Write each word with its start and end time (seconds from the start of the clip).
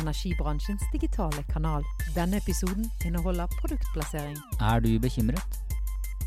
energibransjens 0.00 0.82
digitale 0.92 1.44
kanal. 1.52 1.86
Denne 2.14 2.40
episoden 2.42 2.88
inneholder 3.04 3.50
produktplassering. 3.60 4.38
Er 4.60 4.80
du 4.84 4.98
bekymret? 4.98 5.60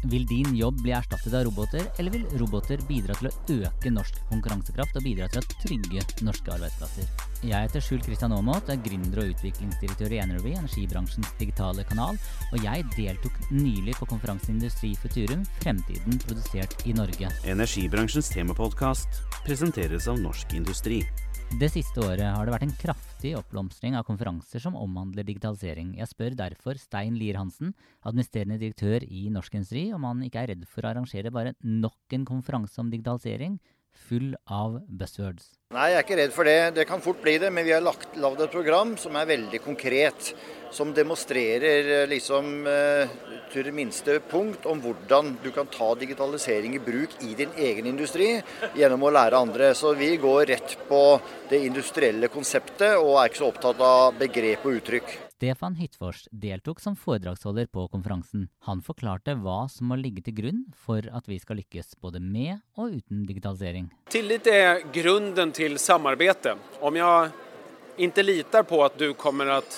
Vil 0.04 0.26
din 0.30 0.56
jobb 0.56 0.82
bli 0.82 0.92
erstattet 0.94 1.34
av 1.34 1.44
roboter, 1.48 1.88
eller 1.98 2.14
vil 2.14 2.26
roboter 2.40 2.82
bidra 2.88 3.16
til 3.18 3.30
å 3.30 3.64
øke 3.66 3.92
norsk 3.92 4.20
konkurransekraft 4.30 5.00
og 5.00 5.06
bidra 5.08 5.28
til 5.32 5.42
å 5.42 5.58
trygge 5.64 6.04
norske 6.26 6.54
arbeidsplasser? 6.54 7.10
Jeg 7.42 7.68
heter 7.68 7.84
Skjul 7.84 8.04
Kristian 8.06 8.36
Aamodt, 8.36 8.70
er 8.70 8.82
gründer 8.86 9.24
og 9.24 9.34
utviklingsdirektør 9.34 10.14
i 10.14 10.22
Energy, 10.22 10.54
energibransjens 10.58 11.34
digitale 11.42 11.86
kanal, 11.90 12.18
og 12.52 12.64
jeg 12.64 12.86
deltok 12.96 13.38
nylig 13.54 13.98
på 13.98 14.10
konferansen 14.14 14.58
Industri 14.58 14.94
Futurum, 15.02 15.46
fremtiden 15.64 16.22
produsert 16.26 16.78
i 16.86 16.94
Norge. 16.98 17.34
Energibransjens 17.50 18.32
temapodkast 18.34 19.22
presenteres 19.48 20.10
av 20.12 20.22
Norsk 20.22 20.58
Industri. 20.58 21.02
Det 21.56 21.70
siste 21.72 22.02
året 22.04 22.28
har 22.28 22.44
det 22.46 22.52
vært 22.52 22.66
en 22.68 22.74
kraftig 22.76 23.30
oppblomstring 23.40 23.96
av 23.96 24.04
konferanser 24.06 24.60
som 24.62 24.76
omhandler 24.78 25.26
digitalisering. 25.26 25.94
Jeg 25.98 26.12
spør 26.12 26.36
derfor 26.38 26.78
Stein 26.78 27.16
Lier 27.16 27.40
Hansen, 27.40 27.72
administrerende 28.04 28.60
direktør 28.60 29.06
i 29.08 29.24
Norsk 29.34 29.56
Industri, 29.56 29.86
om 29.96 30.04
han 30.06 30.26
ikke 30.28 30.44
er 30.44 30.52
redd 30.52 30.68
for 30.70 30.84
å 30.84 30.92
arrangere 30.92 31.32
bare 31.34 31.56
nok 31.64 32.14
en 32.14 32.28
konferanse 32.28 32.78
om 32.84 32.92
digitalisering, 32.92 33.56
full 34.08 34.36
av 34.46 34.82
buzzwords. 34.88 35.54
Nei, 35.76 35.90
jeg 35.92 35.98
er 36.00 36.06
ikke 36.06 36.18
redd 36.22 36.32
for 36.36 36.48
det. 36.48 36.60
Det 36.78 36.86
kan 36.88 37.02
fort 37.04 37.20
bli 37.24 37.34
det. 37.42 37.50
Men 37.52 37.66
vi 37.68 37.74
har 37.76 37.84
lagd 37.84 38.44
et 38.44 38.54
program 38.54 38.96
som 39.00 39.18
er 39.20 39.28
veldig 39.28 39.60
konkret. 39.66 40.32
Som 40.72 40.94
demonstrerer 40.96 41.92
eh, 41.96 42.08
liksom 42.12 42.66
eh, 42.68 43.12
til 43.52 43.68
det 43.68 43.76
minste 43.76 44.18
punkt 44.32 44.68
om 44.68 44.82
hvordan 44.84 45.34
du 45.44 45.52
kan 45.56 45.70
ta 45.72 45.94
digitalisering 46.00 46.76
i 46.76 46.84
bruk 46.84 47.16
i 47.24 47.34
din 47.40 47.56
egen 47.56 47.88
industri 47.88 48.34
gjennom 48.76 49.08
å 49.08 49.14
lære 49.16 49.44
andre. 49.44 49.72
Så 49.76 49.92
vi 50.00 50.14
går 50.20 50.48
rett 50.54 50.78
på 50.88 51.04
det 51.52 51.64
industrielle 51.68 52.32
konseptet 52.32 52.96
og 53.00 53.18
er 53.18 53.32
ikke 53.32 53.44
så 53.44 53.52
opptatt 53.52 53.88
av 53.92 54.20
begrep 54.20 54.68
og 54.68 54.80
uttrykk. 54.82 55.18
Stefan 55.38 55.76
Hyttfors 55.78 56.24
deltok 56.32 56.80
som 56.82 56.96
foredragsholder 56.98 57.68
på 57.70 57.84
konferansen. 57.94 58.48
Han 58.66 58.80
forklarte 58.82 59.36
hva 59.38 59.68
som 59.70 59.92
må 59.92 59.98
ligge 60.00 60.24
til 60.26 60.34
grunn 60.34 60.64
for 60.74 61.06
at 61.14 61.30
vi 61.30 61.38
skal 61.38 61.60
lykkes 61.62 61.94
både 62.02 62.18
med 62.18 62.56
og 62.74 62.96
uten 62.96 63.20
digitalisering. 63.30 63.92
Tillit 64.10 64.50
er 64.50 64.82
grunnen 64.96 65.54
til 65.54 65.78
samarbeid. 65.78 66.50
Om 66.82 66.98
jeg 66.98 67.30
ikke 68.08 68.26
litar 68.26 68.66
på 68.66 68.82
at 68.82 68.98
du 68.98 69.12
kommer 69.14 69.60
at 69.60 69.78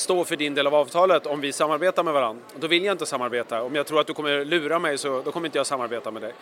stå 0.00 0.24
för 0.24 0.36
din 0.36 0.54
del 0.54 0.66
av 0.66 0.74
avtalet 0.74 1.26
om 1.26 1.40
vi 1.40 1.52
samarbetar 1.52 2.02
med 2.02 2.14
varandra. 2.14 2.42
Då 2.60 2.66
vill 2.66 2.84
jag 2.84 2.94
inte 2.94 3.06
samarbeta. 3.06 3.62
Om 3.62 3.74
jag 3.74 3.86
tror 3.86 4.00
att 4.00 4.06
du 4.06 4.14
kommer 4.14 4.44
lura 4.44 4.78
mig 4.78 4.98
så 4.98 5.22
då 5.24 5.32
kommer 5.32 5.46
inte 5.46 5.58
jag 5.58 5.66
samarbeta 5.66 6.10
med 6.10 6.22
dig. 6.22 6.32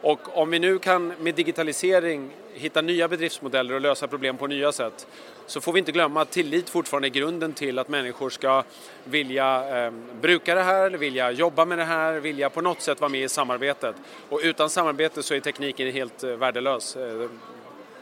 Och 0.00 0.38
om 0.38 0.50
vi 0.50 0.58
nu 0.58 0.78
kan 0.78 1.08
med 1.08 1.34
digitalisering 1.34 2.30
hitta 2.54 2.82
nya 2.82 3.08
bedriftsmodeller 3.08 3.74
och 3.74 3.80
lösa 3.80 4.06
problem 4.06 4.36
på 4.36 4.46
nya 4.46 4.72
sätt 4.72 5.06
så 5.46 5.60
får 5.60 5.72
vi 5.72 5.78
inte 5.78 5.92
glömma 5.92 6.20
att 6.20 6.30
tillit 6.30 6.68
fortfarande 6.68 7.08
är 7.08 7.10
grunden 7.10 7.52
till 7.52 7.78
att 7.78 7.88
människor 7.88 8.30
ska 8.30 8.62
vilja 9.04 9.84
eh, 9.86 9.92
bruka 10.20 10.54
det 10.54 10.62
här, 10.62 10.90
vilja 10.90 11.30
jobba 11.30 11.64
med 11.64 11.78
det 11.78 11.84
här, 11.84 12.20
vilja 12.20 12.50
på 12.50 12.60
något 12.60 12.80
sätt 12.80 13.00
vara 13.00 13.08
med 13.08 13.22
i 13.22 13.28
samarbetet. 13.28 13.96
Och 14.28 14.40
utan 14.42 14.70
samarbete 14.70 15.22
så 15.22 15.34
är 15.34 15.40
tekniken 15.40 15.92
helt 15.92 16.24
eh. 16.24 16.32
Eh, 16.32 17.30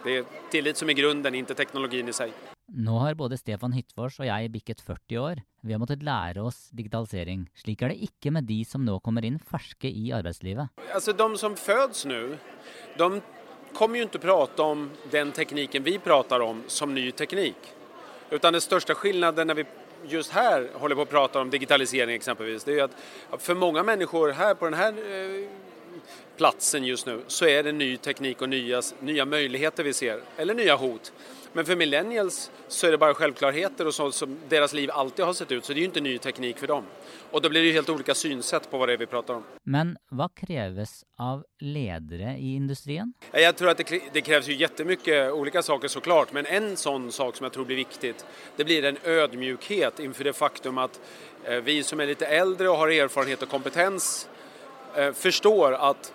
det 0.05 0.17
er 0.19 0.25
tillit 0.51 0.77
som 0.77 0.91
er 0.91 0.95
grunnen, 0.99 1.35
ikke 1.35 1.55
teknologien 1.57 2.09
i 2.09 2.13
seg. 2.13 2.54
Nå 2.73 2.97
har 2.99 3.15
både 3.15 3.37
Stefan 3.37 3.75
Hyttfors 3.77 4.17
og 4.23 4.27
jeg 4.27 4.51
bikket 4.55 4.81
40 4.81 5.19
år. 5.21 5.43
Vi 5.61 5.75
har 5.75 5.81
måttet 5.83 6.05
lære 6.05 6.41
oss 6.41 6.71
digitalisering. 6.73 7.45
Slik 7.61 7.83
er 7.85 7.93
det 7.93 8.09
ikke 8.09 8.33
med 8.33 8.49
de 8.49 8.63
som 8.65 8.85
nå 8.85 8.97
kommer 9.05 9.25
inn 9.29 9.37
ferske 9.37 9.91
i 9.91 10.09
arbeidslivet. 10.17 10.73
Altså, 10.95 11.13
De 11.13 11.29
som 11.37 11.57
fødes 11.57 12.07
nå, 12.09 12.39
de 12.97 13.09
kommer 13.77 14.01
jo 14.01 14.09
ikke 14.09 14.23
prate 14.25 14.65
om 14.65 14.89
den 15.13 15.33
teknikken 15.37 15.85
vi 15.85 15.99
prater 15.99 16.41
om 16.41 16.65
som 16.67 16.95
ny 16.95 17.11
teknikk. 17.13 17.69
Utan 18.33 18.57
den 18.57 18.65
største 18.65 18.97
forskjellen 18.97 19.45
når 19.45 19.61
vi 19.61 19.67
just 20.09 20.33
her 20.33 20.71
holder 20.81 20.97
på 20.97 21.05
å 21.05 21.11
prate 21.11 21.41
om 21.41 21.51
digitalisering 21.53 22.17
eksempelvis, 22.17 22.65
det 22.65 22.79
er 22.79 22.89
at 22.89 22.97
for 23.41 23.57
mange 23.57 23.85
mennesker 23.85 24.35
her 24.37 24.57
på 24.57 24.69
denne 24.69 24.89
eh, 25.05 25.64
platsen 26.37 26.85
just 26.85 27.07
nu 27.07 27.21
så 27.27 27.47
er 27.49 27.63
det 27.63 27.73
ny 27.73 27.97
teknik 27.97 28.43
og 28.43 28.49
nye, 28.49 28.83
nya 29.01 29.25
möjligheter 29.25 29.85
vi 29.85 29.93
ser, 29.93 30.23
eller 30.37 30.55
nye 30.55 30.77
hot. 30.79 31.13
Men 31.55 31.65
for 31.65 31.79
millennials 31.79 32.51
så 32.69 32.87
er 32.87 32.91
det 32.91 32.99
bare 32.99 33.15
selvklarheter 33.15 33.87
och 33.87 33.95
sånt 33.95 34.15
som 34.15 34.39
deres 34.49 34.73
liv 34.73 34.91
alltid 34.91 35.25
har 35.25 35.33
sett 35.33 35.53
ut, 35.53 35.65
så 35.65 35.73
det 35.73 35.79
er 35.81 35.85
jo 35.85 35.91
ikke 35.93 36.03
ny 36.03 36.15
teknikk 36.19 36.59
for 36.59 36.73
dem. 36.73 36.89
Og 37.31 37.43
da 37.43 37.51
blir 37.51 37.63
det 37.63 37.71
jo 37.71 37.77
helt 37.77 37.93
olika 37.95 38.15
synsett 38.15 38.67
på 38.71 38.79
hva 38.79 38.89
det 38.91 38.97
er 38.97 39.03
vi 39.05 39.07
prater 39.11 39.39
om. 39.39 39.45
Men 39.63 39.93
hva 40.11 40.27
kreves 40.35 41.05
av 41.15 41.45
ledere 41.63 42.35
i 42.43 42.57
industrien? 42.59 43.13
Jeg 43.31 43.55
tror 43.55 43.71
at 43.71 43.85
det, 43.85 44.01
det 44.17 44.25
kreves 44.27 44.51
jo 44.51 44.59
jättemycket 44.59 45.31
olika 45.31 45.63
saker, 45.63 45.89
så 45.89 46.03
klart. 46.03 46.35
Men 46.35 46.51
en 46.51 46.73
sånn 46.77 47.07
sak 47.15 47.39
som 47.39 47.47
jeg 47.47 47.55
tror 47.55 47.71
blir 47.71 47.85
viktig, 47.85 48.17
det 48.59 48.67
blir 48.67 48.91
en 48.91 48.99
ødmjukhet 48.99 50.03
innenfor 50.03 50.31
det 50.31 50.35
faktum 50.35 50.83
at 50.83 50.99
eh, 51.47 51.63
vi 51.63 51.83
som 51.87 52.03
er 52.03 52.11
litt 52.17 52.27
eldre 52.27 52.73
og 52.73 52.83
har 52.83 52.99
erfarenhet 53.07 53.47
og 53.47 53.55
kompetens, 53.55 54.27
eh, 54.97 55.13
forstår 55.13 55.75
at 55.75 56.13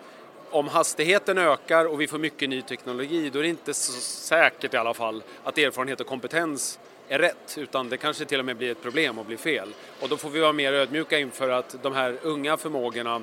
om 0.52 0.68
hastigheten 0.68 1.38
øker 1.38 1.88
og 1.88 2.00
vi 2.00 2.08
får 2.08 2.22
mye 2.24 2.48
ny 2.50 2.62
teknologi, 2.62 3.30
da 3.30 3.40
er 3.40 3.44
det 3.44 3.52
ikke 3.60 3.76
så 3.78 4.00
sikkert 4.02 4.74
i 4.74 4.80
alle 4.82 4.94
fall 4.98 5.22
at 5.46 5.62
erfarenhet 5.62 6.02
og 6.02 6.10
kompetens 6.10 6.72
er 7.10 7.20
rett, 7.20 7.58
utan 7.58 7.90
det 7.90 7.98
kanskje 7.98 8.26
til 8.30 8.42
og 8.42 8.46
med 8.46 8.58
blir 8.58 8.72
et 8.72 8.82
problem 8.82 9.20
och 9.20 9.26
blir 9.26 9.38
fel. 9.38 9.70
Og 10.02 10.10
da 10.10 10.18
får 10.18 10.30
vi 10.30 10.40
være 10.40 10.54
mer 10.54 10.74
ødmjuka 10.74 11.20
inför 11.20 11.50
at 11.50 11.76
de 11.84 11.94
her 11.94 12.18
unge 12.24 12.58
formågene 12.58 13.16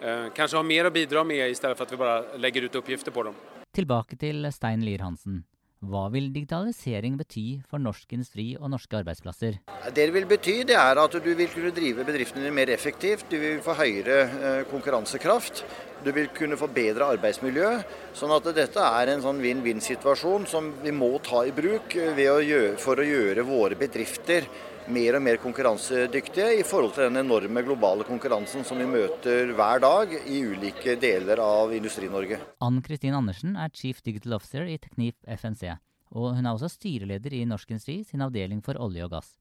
eh, 0.00 0.26
kanskje 0.34 0.58
har 0.58 0.64
mer 0.64 0.86
å 0.86 0.90
bidra 0.90 1.24
med, 1.24 1.50
i 1.50 1.54
stedet 1.54 1.76
for 1.78 1.86
at 1.86 1.92
vi 1.92 1.96
bare 1.96 2.38
legger 2.38 2.66
ut 2.66 2.80
oppgifter 2.82 3.14
på 3.14 3.22
dem. 3.22 3.38
Tilbake 3.74 4.18
til 4.18 4.48
Stein 4.52 4.82
Lier 4.82 5.04
Hansen. 5.06 5.44
Hva 5.78 6.08
vil 6.10 6.32
digitalisering 6.34 7.14
bety 7.20 7.60
for 7.70 7.78
norsk 7.78 8.10
industri 8.16 8.48
og 8.58 8.72
norske 8.72 8.98
arbeidsplasser? 8.98 9.60
Det 9.86 9.94
det 9.94 10.10
vil 10.10 10.26
bety, 10.26 10.64
det 10.66 10.74
er 10.74 10.98
at 10.98 11.12
du 11.14 11.28
vil 11.38 11.50
kunne 11.52 11.70
drive 11.70 12.02
bedriftene 12.06 12.50
mer 12.50 12.72
effektivt. 12.74 13.28
Du 13.30 13.38
vil 13.38 13.60
få 13.62 13.76
høyere 13.78 14.16
eh, 14.26 14.64
konkurransekraft. 14.70 15.62
Du 16.02 16.10
vil 16.14 16.26
kunne 16.34 16.58
få 16.58 16.66
bedre 16.74 17.12
arbeidsmiljø. 17.14 17.70
Sånn 18.18 18.34
at 18.34 18.50
dette 18.56 18.82
er 18.82 19.12
en 19.12 19.22
sånn 19.22 19.38
vinn-vinn-situasjon 19.42 20.48
som 20.50 20.72
vi 20.82 20.90
må 20.90 21.12
ta 21.22 21.44
i 21.46 21.54
bruk 21.54 21.94
å 21.94 22.40
gjøre, 22.42 22.74
for 22.82 22.98
å 22.98 23.06
gjøre 23.06 23.46
våre 23.46 23.78
bedrifter 23.78 24.50
mer 24.92 25.18
og 25.18 25.24
mer 25.24 25.38
konkurransedyktige 25.42 26.58
i 26.60 26.64
forhold 26.66 26.94
til 26.96 27.08
den 27.08 27.20
enorme 27.20 27.62
globale 27.66 28.06
konkurransen 28.08 28.64
som 28.66 28.80
vi 28.80 28.86
møter 28.88 29.52
hver 29.56 29.82
dag 29.84 30.14
i 30.18 30.40
ulike 30.48 30.96
deler 31.00 31.42
av 31.44 31.74
Industri-Norge. 31.76 32.40
Ann 32.64 32.80
Kristin 32.84 33.16
Andersen 33.18 33.58
er 33.60 33.74
Chief 33.74 34.00
Digital 34.04 34.38
Officer 34.38 34.64
i 34.68 34.78
Teknip 34.80 35.18
FNC, 35.28 35.74
og 36.14 36.32
hun 36.38 36.46
er 36.46 36.54
også 36.54 36.70
styreleder 36.72 37.36
i 37.36 37.44
Norsk 37.48 37.74
Industri 37.74 38.00
sin 38.08 38.24
avdeling 38.24 38.64
for 38.64 38.80
olje 38.80 39.04
og 39.04 39.12
gass. 39.18 39.36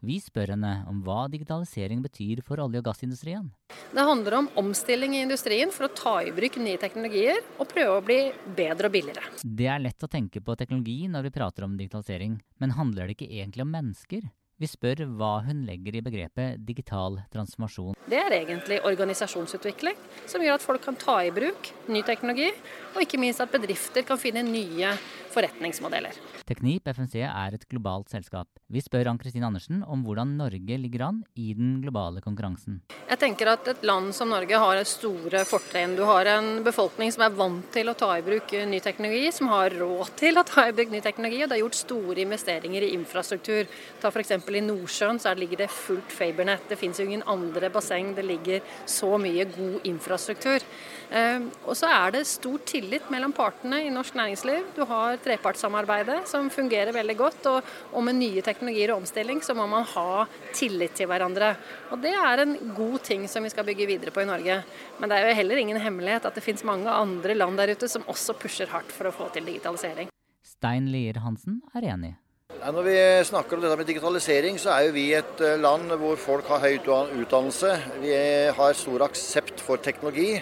Vi 0.00 0.16
spør 0.16 0.54
henne 0.54 0.70
om 0.88 1.02
hva 1.04 1.26
digitalisering 1.28 2.00
betyr 2.00 2.40
for 2.46 2.62
olje- 2.64 2.80
og 2.80 2.86
gassindustrien. 2.86 3.50
Det 3.92 4.04
handler 4.08 4.38
om 4.38 4.48
omstilling 4.62 5.18
i 5.18 5.22
industrien 5.26 5.72
for 5.74 5.86
å 5.86 5.92
ta 5.92 6.14
i 6.24 6.32
bruk 6.32 6.56
nye 6.56 6.80
teknologier 6.80 7.42
og 7.58 7.68
prøve 7.68 7.98
å 7.98 8.04
bli 8.06 8.20
bedre 8.56 8.88
og 8.88 8.94
billigere. 8.96 9.28
Det 9.44 9.68
er 9.68 9.82
lett 9.84 10.00
å 10.00 10.08
tenke 10.08 10.40
på 10.40 10.56
teknologi 10.56 11.04
når 11.12 11.28
vi 11.28 11.36
prater 11.36 11.68
om 11.68 11.76
digitalisering, 11.76 12.38
men 12.62 12.78
handler 12.78 13.10
det 13.10 13.18
ikke 13.18 13.28
egentlig 13.42 13.66
om 13.66 13.74
mennesker? 13.76 14.30
Vi 14.60 14.68
spør 14.68 15.06
hva 15.16 15.38
hun 15.46 15.62
legger 15.64 15.94
i 15.96 16.02
begrepet 16.04 16.60
digital 16.68 17.14
transformasjon. 17.32 17.94
Det 18.04 18.18
er 18.20 18.34
egentlig 18.42 18.76
organisasjonsutvikling, 18.84 19.96
som 20.28 20.44
gjør 20.44 20.58
at 20.58 20.66
folk 20.66 20.84
kan 20.84 20.98
ta 21.00 21.14
i 21.24 21.30
bruk 21.32 21.70
ny 21.88 22.02
teknologi, 22.04 22.50
og 22.92 23.00
ikke 23.00 23.22
minst 23.22 23.40
at 23.40 23.54
bedrifter 23.54 24.04
kan 24.04 24.20
finne 24.20 24.44
nye 24.44 24.92
forretningsmodeller. 25.30 26.16
Teknip 26.48 26.88
FNC 26.90 27.22
er 27.22 27.54
et 27.54 27.64
globalt 27.70 28.10
selskap. 28.10 28.48
Vi 28.70 28.82
spør 28.82 29.12
Ann-Kristin 29.12 29.46
Andersen 29.46 29.84
om 29.86 30.02
hvordan 30.04 30.34
Norge 30.38 30.78
ligger 30.82 31.06
an 31.06 31.22
i 31.38 31.52
den 31.56 31.76
globale 31.84 32.20
konkurransen. 32.24 32.80
Jeg 33.10 33.20
tenker 33.22 33.52
at 33.52 33.68
et 33.70 33.86
land 33.86 34.12
som 34.16 34.30
Norge 34.30 34.58
har 34.58 34.82
store 34.88 35.44
fortrinn. 35.48 35.94
Du 35.98 36.02
har 36.08 36.28
en 36.34 36.64
befolkning 36.66 37.14
som 37.14 37.24
er 37.26 37.36
vant 37.38 37.70
til 37.74 37.90
å 37.90 37.96
ta 37.98 38.10
i 38.18 38.24
bruk 38.26 38.52
ny 38.68 38.82
teknologi, 38.82 39.30
som 39.34 39.50
har 39.54 39.72
råd 39.78 40.12
til 40.20 40.40
å 40.40 40.44
ta 40.46 40.66
i 40.68 40.74
bruk 40.74 40.92
ny 40.92 41.00
teknologi, 41.04 41.40
og 41.44 41.50
det 41.50 41.58
er 41.58 41.64
gjort 41.64 41.80
store 41.80 42.24
investeringer 42.26 42.86
i 42.86 42.92
infrastruktur. 42.98 43.70
Ta 44.02 44.10
f.eks. 44.10 44.34
i 44.58 44.62
Nordsjøen 44.64 45.18
så 45.22 45.32
ligger 45.38 45.62
det 45.62 45.70
fullt 45.72 46.12
fabernett. 46.14 46.66
Det 46.68 46.78
finnes 46.80 46.98
jo 47.00 47.06
ingen 47.06 47.24
andre 47.28 47.70
basseng. 47.72 48.12
Det 48.16 48.24
ligger 48.26 48.60
så 48.88 49.14
mye 49.20 49.46
god 49.50 49.86
infrastruktur. 49.88 50.64
Ehm, 51.10 51.48
og 51.64 51.74
så 51.78 51.90
er 51.90 52.14
det 52.14 52.22
stor 52.30 52.60
tillit 52.68 53.08
mellom 53.10 53.34
partene 53.36 53.80
i 53.86 53.90
norsk 53.92 54.14
næringsliv. 54.18 54.70
Du 54.76 54.84
har 54.88 55.18
trepartssamarbeidet 55.24 56.20
som 56.30 56.50
fungerer 56.50 56.94
veldig 56.94 57.16
godt. 57.18 57.50
Og, 57.50 57.98
med 58.04 58.16
nye 58.16 58.42
teknologier 58.42 58.94
og 58.94 59.02
omstilling 59.02 59.42
så 59.44 59.54
må 59.54 59.66
man 59.70 59.84
ha 59.92 60.24
tillit 60.56 60.94
til 60.96 61.10
hverandre. 61.10 61.52
Og 61.92 62.00
det 62.02 62.14
er 62.16 62.44
en 62.44 62.56
god 62.76 63.00
ting 63.06 63.26
som 63.28 63.44
vi 63.44 63.52
skal 63.52 63.66
bygge 63.66 63.88
videre 63.90 64.14
på 64.14 64.22
i 64.24 64.30
Norge. 64.30 64.62
Men 64.98 65.10
det 65.10 65.18
er 65.18 65.28
jo 65.28 65.38
heller 65.42 65.60
ingen 65.60 65.80
hemmelighet 65.82 66.30
at 66.30 66.38
det 66.38 66.44
finnes 66.44 66.64
mange 66.64 66.90
andre 66.90 67.36
land 67.36 67.60
der 67.60 67.74
ute 67.74 67.90
som 67.90 68.06
også 68.08 68.38
pusher 68.40 68.70
hardt 68.72 68.94
for 68.94 69.10
å 69.10 69.14
få 69.14 69.28
til 69.34 69.46
digitalisering. 69.48 70.10
Stein 70.46 70.88
Lier 70.92 71.20
Hansen 71.24 71.62
er 71.74 71.92
enig. 71.92 72.14
Når 72.60 72.84
vi 72.84 72.94
snakker 73.24 73.56
om 73.56 73.62
dette 73.64 73.76
med 73.80 73.86
digitalisering, 73.88 74.58
så 74.60 74.74
er 74.74 74.84
jo 74.84 74.92
vi 74.92 75.06
et 75.16 75.38
eh, 75.40 75.56
land 75.56 75.94
hvor 75.96 76.18
folk 76.20 76.48
har 76.52 76.60
høy 76.60 76.74
utdannelse. 76.84 77.70
Vi 78.02 78.10
har 78.52 78.76
stor 78.76 79.06
aksept 79.06 79.62
for 79.64 79.80
teknologi. 79.80 80.34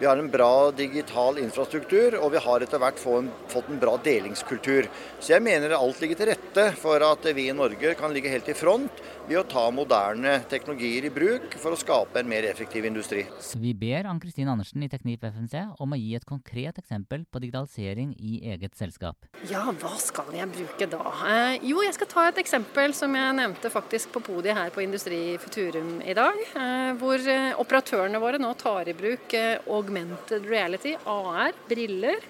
Vi 0.00 0.06
har 0.06 0.16
en 0.16 0.30
bra 0.30 0.70
digital 0.70 1.38
infrastruktur, 1.38 2.16
og 2.18 2.32
vi 2.32 2.40
har 2.42 2.64
etter 2.64 2.80
hvert 2.82 2.98
fått 2.98 3.68
en 3.70 3.80
bra 3.82 3.96
delingskultur. 4.02 4.88
Så 5.20 5.34
jeg 5.34 5.44
mener 5.44 5.76
alt 5.76 6.00
ligger 6.02 6.18
til 6.18 6.32
rette 6.32 6.64
for 6.80 7.04
at 7.06 7.28
vi 7.36 7.48
i 7.50 7.56
Norge 7.56 7.94
kan 7.98 8.14
ligge 8.14 8.32
helt 8.32 8.48
i 8.50 8.56
front 8.56 9.02
ved 9.28 9.38
å 9.38 9.44
ta 9.46 9.68
moderne 9.70 10.34
teknologier 10.50 11.06
i 11.06 11.12
bruk 11.14 11.54
for 11.60 11.74
å 11.74 11.78
skape 11.78 12.18
en 12.20 12.28
mer 12.28 12.46
effektiv 12.48 12.86
industri. 12.88 13.22
Vi 13.62 13.74
ber 13.78 14.08
Ann-Kristin 14.10 14.50
Andersen 14.50 14.82
i 14.82 14.88
Teknip 14.90 15.22
FMC 15.28 15.62
om 15.82 15.94
å 15.94 15.98
gi 16.00 16.16
et 16.18 16.26
konkret 16.26 16.80
eksempel 16.82 17.24
på 17.30 17.42
digitalisering 17.44 18.16
i 18.18 18.40
eget 18.52 18.74
selskap. 18.78 19.28
Ja, 19.50 19.62
hva 19.70 19.92
skal 20.02 20.32
jeg 20.34 20.50
bruke 20.52 20.88
da? 20.90 21.02
Eh, 21.28 21.68
jo, 21.70 21.82
jeg 21.86 21.94
skal 21.96 22.10
ta 22.10 22.26
et 22.30 22.42
eksempel 22.42 22.96
som 22.96 23.14
jeg 23.16 23.38
nevnte 23.38 23.70
faktisk 23.72 24.12
på 24.16 24.24
podiet 24.26 24.58
her 24.58 24.74
på 24.74 24.82
Industri 24.84 25.20
Futurum 25.42 26.00
i 26.02 26.16
dag. 26.18 26.42
Eh, 26.58 26.90
hvor 27.00 27.22
eh, 27.22 27.52
operatørene 27.62 28.20
våre 28.22 28.42
nå 28.42 28.52
tar 28.58 28.90
i 28.90 28.96
bruk 28.96 29.38
eh, 29.38 29.62
augmented 29.82 30.46
reality, 30.48 30.94
AR, 31.04 31.52
briller, 31.68 32.22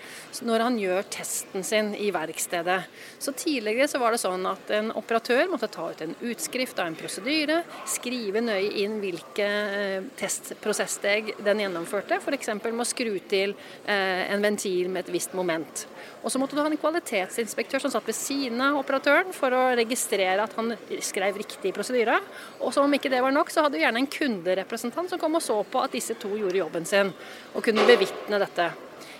når 0.46 0.64
han 0.66 0.78
gjør 0.80 1.08
testen 1.12 1.64
sin 1.66 1.92
i 1.94 2.10
verkstedet. 2.14 2.80
Så 3.22 3.34
Tidligere 3.42 3.88
så 3.90 4.00
var 4.00 4.14
det 4.14 4.22
sånn 4.22 4.44
at 4.48 4.70
en 4.74 4.92
operatør 4.98 5.48
måtte 5.50 5.70
ta 5.72 5.88
ut 5.90 6.02
en 6.04 6.14
utskrift 6.32 6.78
av 6.80 6.90
en 6.90 6.98
prosedyre, 6.98 7.62
skrive 7.90 8.42
nøye 8.44 8.70
inn 8.84 8.98
hvilke 9.02 9.48
eh, 9.48 10.08
testprosesssteg 10.18 11.34
den 11.42 11.64
gjennomførte, 11.64 12.20
f.eks. 12.22 12.52
med 12.62 12.84
å 12.84 12.88
skru 12.88 13.14
til 13.28 13.56
eh, 13.84 14.28
en 14.32 14.44
ventil 14.44 14.90
med 14.92 15.06
et 15.06 15.14
visst 15.16 15.36
moment. 15.36 15.86
Og 16.22 16.30
så 16.30 16.38
måtte 16.38 16.54
du 16.54 16.62
ha 16.62 16.68
en 16.70 16.78
kvalitetsinspektør 16.78 17.82
som 17.82 17.92
satt 17.92 18.06
ved 18.06 18.16
siden 18.16 18.60
av 18.62 18.78
operatøren 18.78 19.32
for 19.34 19.54
å 19.54 19.62
registrere 19.78 20.44
at 20.44 20.54
han 20.58 20.70
skrev 21.02 21.40
riktig 21.42 21.72
prosedyre. 21.74 22.20
Og 22.62 22.70
som 22.74 22.86
om 22.86 22.94
ikke 22.94 23.10
det 23.12 23.22
var 23.24 23.34
nok, 23.34 23.50
så 23.50 23.64
hadde 23.64 23.78
du 23.78 23.82
gjerne 23.82 24.04
en 24.04 24.10
kunderepresentant 24.10 25.10
som 25.10 25.20
kom 25.20 25.38
og 25.38 25.42
så 25.42 25.58
på 25.66 25.82
at 25.82 25.94
disse 25.94 26.14
to 26.22 26.30
gjorde 26.38 26.60
jobben 26.60 26.86
sin, 26.88 27.10
og 27.52 27.62
kunne 27.64 27.86
bevitne 27.88 28.40
dette. 28.42 28.72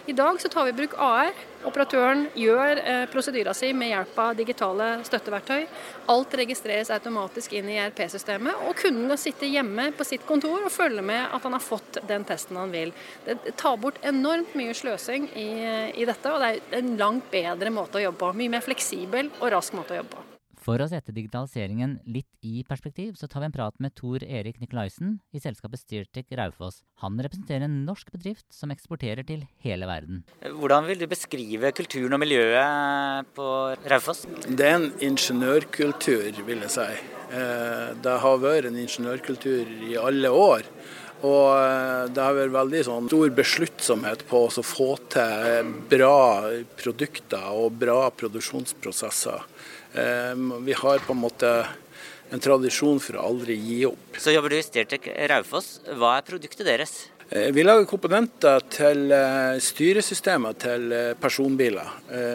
I 0.07 0.13
dag 0.13 0.41
så 0.41 0.49
tar 0.49 0.65
vi 0.65 0.71
i 0.71 0.75
bruk 0.75 0.95
AR. 0.99 1.31
Operatøren 1.63 2.25
gjør 2.35 2.81
eh, 2.81 3.03
prosedyra 3.11 3.53
si 3.55 3.69
med 3.77 3.93
hjelp 3.93 4.17
av 4.19 4.33
digitale 4.35 4.89
støtteverktøy. 5.07 5.69
Alt 6.11 6.35
registreres 6.41 6.91
automatisk 6.91 7.55
inn 7.55 7.71
i 7.71 7.77
ERP-systemet, 7.85 8.65
og 8.67 8.75
kunden 8.83 9.07
kan 9.13 9.21
sitte 9.23 9.47
hjemme 9.47 9.93
på 9.95 10.07
sitt 10.09 10.27
kontor 10.27 10.67
og 10.67 10.75
følge 10.75 11.07
med 11.07 11.23
at 11.23 11.47
han 11.47 11.55
har 11.55 11.63
fått 11.63 12.01
den 12.11 12.27
testen 12.27 12.59
han 12.59 12.75
vil. 12.75 12.91
Det 13.29 13.55
tar 13.55 13.79
bort 13.79 14.03
enormt 14.03 14.59
mye 14.59 14.75
sløsing 14.75 15.31
i, 15.39 15.49
i 15.95 16.11
dette, 16.11 16.35
og 16.35 16.43
det 16.43 16.51
er 16.51 16.83
en 16.83 16.93
langt 16.99 17.31
bedre 17.31 17.71
måte 17.71 18.03
å 18.03 18.07
jobbe 18.09 18.25
på. 18.27 18.35
Mye 18.43 18.57
mer 18.59 18.67
fleksibel 18.67 19.31
og 19.39 19.51
rask 19.55 19.79
måte 19.79 19.95
å 19.95 20.03
jobbe 20.03 20.17
på. 20.19 20.32
For 20.63 20.79
å 20.79 20.87
sette 20.87 21.11
digitaliseringen 21.15 21.97
litt 22.07 22.29
i 22.47 22.63
perspektiv, 22.69 23.17
så 23.19 23.27
tar 23.27 23.43
vi 23.43 23.49
en 23.49 23.55
prat 23.55 23.81
med 23.83 23.95
Tor 23.99 24.23
Erik 24.23 24.61
Nikolaisen 24.63 25.17
i 25.35 25.43
selskapet 25.43 25.83
Steertech 25.83 26.31
Raufoss. 26.39 26.85
Han 27.03 27.19
representerer 27.19 27.67
en 27.67 27.81
norsk 27.89 28.13
bedrift 28.15 28.47
som 28.55 28.71
eksporterer 28.71 29.27
til 29.27 29.43
hele 29.67 29.89
verden. 29.91 30.23
Hvordan 30.47 30.87
vil 30.87 31.03
du 31.03 31.09
beskrive 31.11 31.75
kulturen 31.75 32.15
og 32.15 32.23
miljøet 32.23 33.35
på 33.35 33.49
Raufoss? 33.91 34.23
Det 34.47 34.69
er 34.69 34.79
en 34.79 34.89
ingeniørkultur, 35.03 36.45
vil 36.47 36.63
jeg 36.69 36.75
si. 36.77 36.89
Eh, 37.33 37.93
det 38.05 38.17
har 38.23 38.43
vært 38.43 38.71
en 38.71 38.79
ingeniørkultur 38.79 39.67
i 39.89 39.99
alle 39.99 40.31
år. 40.31 40.69
Og 41.23 41.47
eh, 41.55 42.09
det 42.11 42.23
har 42.23 42.37
vært 42.37 42.55
veldig 42.57 42.83
sånn 42.89 43.11
stor 43.11 43.35
besluttsomhet 43.37 44.25
på 44.31 44.47
å 44.49 44.65
få 44.67 44.91
til 45.13 45.71
bra 45.91 46.19
produkter 46.79 47.53
og 47.55 47.79
bra 47.83 48.09
produksjonsprosesser. 48.11 49.47
Ehm, 49.95 50.51
vi 50.67 50.75
har 50.77 51.05
på 51.07 51.15
en 51.15 51.23
måte 51.23 51.53
en 52.33 52.41
tradisjon 52.41 53.01
for 53.03 53.19
å 53.19 53.27
aldri 53.31 53.59
gi 53.61 53.83
opp. 53.87 54.17
Så 54.19 54.33
jobber 54.33 54.55
du 54.55 54.59
i 54.59 54.65
Steertech 54.65 55.11
Raufoss. 55.31 55.77
Hva 56.01 56.17
er 56.19 56.27
produktet 56.27 56.65
deres? 56.67 56.95
Eh, 57.33 57.49
vi 57.53 57.65
lager 57.65 57.87
komponenter 57.89 58.65
til 58.73 59.13
eh, 59.13 59.57
styresystemer 59.65 60.57
til 60.61 60.93
eh, 60.93 61.13
personbiler. 61.21 61.95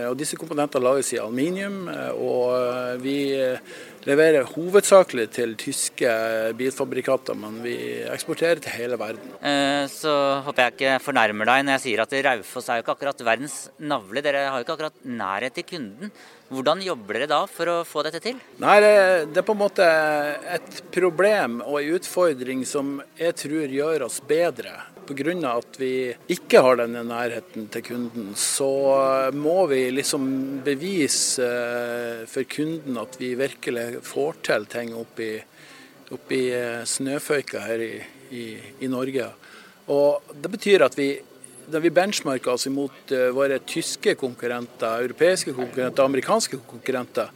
Og 0.09 0.15
disse 0.17 0.37
komponentene 0.39 0.85
lages 0.85 1.11
i 1.13 1.19
aluminium. 1.21 1.83
Og 2.17 2.97
vi 3.03 3.19
leverer 4.05 4.47
hovedsakelig 4.53 5.27
til 5.35 5.55
tyske 5.59 6.11
bilfabrikater, 6.59 7.37
men 7.39 7.59
vi 7.63 7.75
eksporterer 8.11 8.61
til 8.63 8.75
hele 8.75 8.99
verden. 8.99 9.33
Så 9.91 10.13
håper 10.45 10.67
jeg 10.67 10.75
ikke 10.75 10.95
fornærmer 11.03 11.49
deg 11.49 11.65
når 11.65 11.77
jeg 11.77 11.85
sier 11.87 12.03
at 12.03 12.17
Raufoss 12.29 12.69
er 12.69 12.79
jo 12.79 12.85
ikke 12.85 12.97
akkurat 12.97 13.23
verdens 13.27 13.57
navle. 13.79 14.23
Dere 14.25 14.47
har 14.51 14.59
jo 14.59 14.67
ikke 14.67 14.77
akkurat 14.77 15.05
nærhet 15.07 15.57
til 15.57 15.67
kunden. 15.73 16.11
Hvordan 16.47 16.79
jobber 16.85 17.17
dere 17.17 17.27
da 17.27 17.41
for 17.51 17.67
å 17.67 17.79
få 17.87 18.05
dette 18.07 18.21
til? 18.23 18.37
Nei, 18.63 18.77
Det 18.79 19.41
er 19.41 19.47
på 19.47 19.55
en 19.55 19.63
måte 19.65 19.87
et 20.55 20.83
problem 20.95 21.59
og 21.65 21.81
en 21.81 21.97
utfordring 21.97 22.63
som 22.67 23.01
jeg 23.19 23.35
tror 23.35 23.73
gjør 23.73 24.07
oss 24.07 24.21
bedre. 24.23 24.77
Pga. 25.07 25.53
at 25.53 25.79
vi 25.79 26.13
ikke 26.29 26.61
har 26.61 26.81
denne 26.81 27.03
nærheten 27.07 27.69
til 27.71 27.83
kunden, 27.83 28.33
så 28.35 29.31
må 29.33 29.65
vi 29.71 29.89
liksom 29.91 30.61
bevise 30.65 31.43
eh, 31.43 32.25
for 32.27 32.43
kunden 32.43 32.97
at 32.97 33.17
vi 33.19 33.35
virkelig 33.35 34.03
får 34.03 34.41
til 34.43 34.65
ting 34.65 34.93
oppi, 34.95 35.31
oppi 36.11 36.41
eh, 36.51 36.83
snøføyka 36.83 37.63
her 37.65 37.79
i, 37.79 37.93
i, 38.31 38.45
i 38.81 38.87
Norge. 38.87 39.31
Og 39.87 40.35
Det 40.35 40.51
betyr 40.51 40.85
at 40.85 40.97
vi 40.97 41.15
da 41.67 41.79
vi 41.83 41.89
benchmarker 41.91 42.53
oss 42.53 42.67
imot 42.69 43.11
uh, 43.11 43.27
våre 43.35 43.59
tyske 43.67 44.13
konkurrenter, 44.15 45.01
europeiske 45.03 45.51
konkurrenter, 45.51 46.05
amerikanske 46.05 46.61
konkurrenter, 46.63 47.31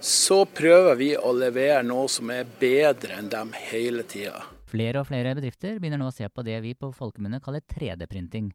så 0.00 0.42
prøver 0.48 0.96
vi 0.98 1.10
å 1.14 1.30
levere 1.36 1.84
noe 1.86 2.08
som 2.10 2.32
er 2.34 2.48
bedre 2.60 3.20
enn 3.20 3.28
dem 3.30 3.52
hele 3.68 4.02
tida. 4.08 4.42
Flere 4.70 5.02
og 5.02 5.08
flere 5.08 5.34
bedrifter 5.34 5.78
begynner 5.82 5.98
nå 5.98 6.10
å 6.10 6.14
se 6.14 6.28
på 6.30 6.44
det 6.46 6.60
vi 6.62 6.76
på 6.78 6.92
folkemunne 6.94 7.40
kaller 7.42 7.62
3D-printing. 7.72 8.52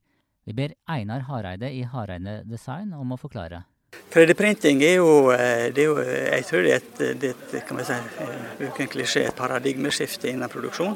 Vi 0.48 0.54
ber 0.56 0.76
Einar 0.88 1.26
Hareide 1.28 1.72
i 1.74 1.82
Hareide 1.92 2.38
Design 2.48 2.94
om 2.96 3.12
å 3.12 3.20
forklare. 3.20 3.66
3D-printing 4.14 4.84
er 4.86 4.96
jo, 5.02 5.32
eh, 5.34 5.72
er 5.72 5.82
jo, 5.82 5.98
jeg 6.00 6.46
tror 6.48 6.64
det 6.64 6.72
er 6.72 6.78
et, 6.78 7.02
det 7.20 7.32
er 7.32 7.36
et, 7.36 7.68
kan 7.68 7.84
si, 7.84 7.94
eh, 7.94 8.70
en 8.70 8.92
klisjé, 8.94 9.26
et 9.28 9.36
paradigmeskifte 9.36 10.32
innen 10.32 10.51
produksjon. 10.51 10.96